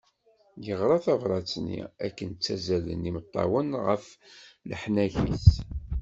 [0.65, 4.05] Yeɣra tabrat-nni akken ttazzalen imeṭṭawen ɣef
[4.69, 5.49] leḥnak-is.